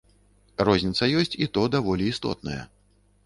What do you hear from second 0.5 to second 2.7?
Розніца ёсць, і то даволі істотная.